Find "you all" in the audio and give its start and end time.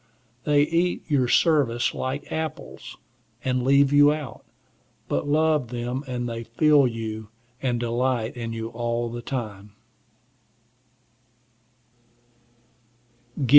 8.51-9.11